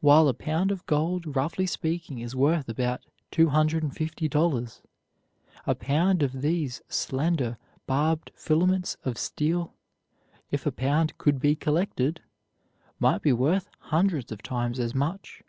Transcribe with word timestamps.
While 0.00 0.26
a 0.26 0.34
pound 0.34 0.72
of 0.72 0.84
gold, 0.86 1.36
roughly 1.36 1.66
speaking, 1.66 2.18
is 2.18 2.34
worth 2.34 2.68
about 2.68 3.06
two 3.30 3.50
hundred 3.50 3.84
and 3.84 3.94
fifty 3.94 4.26
dollars, 4.26 4.82
a 5.68 5.76
pound 5.76 6.24
of 6.24 6.42
these 6.42 6.82
slender, 6.88 7.58
barbed 7.86 8.32
filaments 8.34 8.96
of 9.04 9.16
steel, 9.16 9.76
if 10.50 10.66
a 10.66 10.72
pound 10.72 11.16
could 11.16 11.38
be 11.38 11.54
collected, 11.54 12.20
might 12.98 13.22
be 13.22 13.32
worth 13.32 13.70
hundreds 13.78 14.32
of 14.32 14.42
times 14.42 14.80
as 14.80 14.96
much. 14.96 15.44